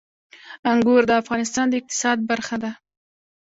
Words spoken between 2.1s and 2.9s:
برخه ده.